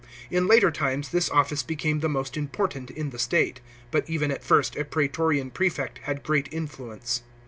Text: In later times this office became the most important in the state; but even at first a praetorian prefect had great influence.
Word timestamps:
In 0.31 0.47
later 0.47 0.71
times 0.71 1.09
this 1.09 1.29
office 1.29 1.61
became 1.61 1.99
the 1.99 2.09
most 2.09 2.35
important 2.35 2.89
in 2.89 3.11
the 3.11 3.19
state; 3.19 3.61
but 3.91 4.09
even 4.09 4.31
at 4.31 4.43
first 4.43 4.75
a 4.75 4.83
praetorian 4.83 5.51
prefect 5.51 5.99
had 6.05 6.23
great 6.23 6.49
influence. 6.51 7.21